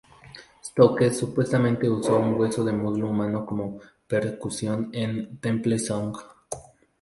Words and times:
Stokes 0.65 1.15
supuestamente 1.15 1.87
usó 1.87 2.17
un 2.17 2.33
hueso 2.33 2.63
de 2.65 2.71
muslo 2.71 3.07
humano 3.07 3.45
como 3.45 3.79
percusión 4.07 4.89
en 4.93 5.37
"Temple 5.37 5.77
Song". 5.77 6.17